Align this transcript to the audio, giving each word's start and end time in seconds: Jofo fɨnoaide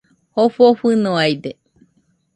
Jofo 0.35 0.63
fɨnoaide 0.79 1.51